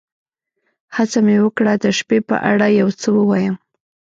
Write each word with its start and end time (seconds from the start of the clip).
هڅه 0.95 1.19
مې 1.25 1.35
وکړه 1.45 1.73
د 1.83 1.85
شپې 1.97 2.19
په 2.29 2.35
اړه 2.51 2.67
یو 2.79 2.89
څه 3.01 3.07
ووایم. 3.17 3.55